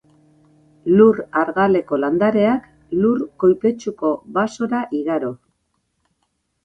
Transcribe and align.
Lur 0.93 1.19
argaleko 1.41 1.99
landareak 2.05 2.65
lur 3.03 3.21
koipetsuko 3.45 4.15
basora 4.39 4.85
igaro. 5.03 5.31